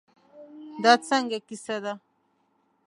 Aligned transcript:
دا 0.83 0.93
څنګه 1.07 1.37
کیسه 1.47 1.77
ده. 1.83 1.93